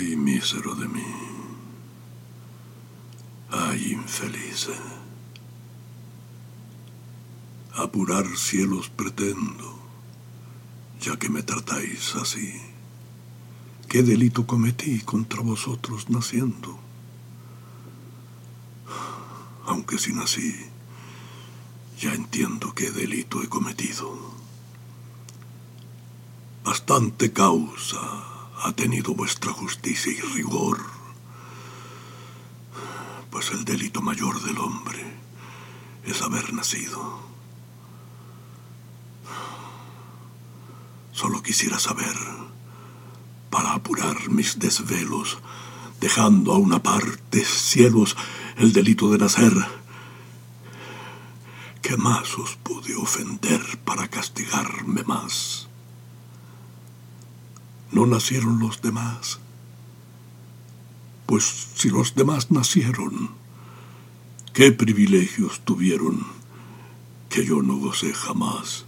[0.00, 1.12] Ay, mísero de mí.
[3.50, 4.70] Ay, infeliz.
[7.74, 9.78] Apurar cielos pretendo,
[11.02, 12.62] ya que me tratáis así.
[13.90, 16.78] ¿Qué delito cometí contra vosotros naciendo?
[19.66, 20.56] Aunque si nací,
[21.98, 24.16] ya entiendo qué delito he cometido.
[26.64, 28.29] Bastante causa
[28.62, 30.84] ha tenido vuestra justicia y rigor,
[33.30, 35.02] pues el delito mayor del hombre
[36.04, 37.20] es haber nacido.
[41.12, 42.16] Solo quisiera saber,
[43.50, 45.38] para apurar mis desvelos,
[46.00, 48.16] dejando a una parte, cielos,
[48.56, 49.52] el delito de nacer,
[51.82, 55.59] ¿qué más os pude ofender para castigarme más?
[57.92, 59.40] ¿No nacieron los demás?
[61.26, 63.30] Pues si los demás nacieron,
[64.52, 66.26] ¿qué privilegios tuvieron
[67.28, 68.84] que yo no gocé jamás?